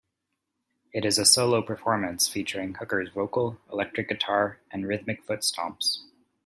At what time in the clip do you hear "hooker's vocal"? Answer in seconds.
2.73-3.59